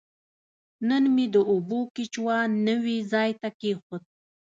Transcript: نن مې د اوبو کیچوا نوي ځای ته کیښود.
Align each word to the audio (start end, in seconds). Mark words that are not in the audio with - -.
نن 0.87 1.03
مې 1.15 1.25
د 1.33 1.37
اوبو 1.51 1.79
کیچوا 1.95 2.37
نوي 2.67 2.97
ځای 3.11 3.29
ته 3.41 3.49
کیښود. 3.59 4.03